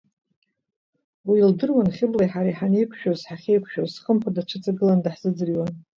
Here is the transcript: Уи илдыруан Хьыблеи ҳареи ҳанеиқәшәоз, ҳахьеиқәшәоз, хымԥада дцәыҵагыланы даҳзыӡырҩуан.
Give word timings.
Уи 1.27 1.37
илдыруан 1.43 1.89
Хьыблеи 1.95 2.31
ҳареи 2.33 2.57
ҳанеиқәшәоз, 2.59 3.19
ҳахьеиқәшәоз, 3.29 3.91
хымԥада 4.03 4.41
дцәыҵагыланы 4.43 5.03
даҳзыӡырҩуан. 5.03 5.71